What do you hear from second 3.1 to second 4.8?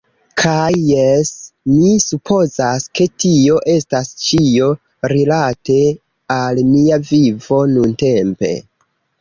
tio estas ĉio